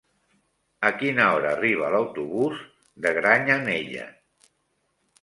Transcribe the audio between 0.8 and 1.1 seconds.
A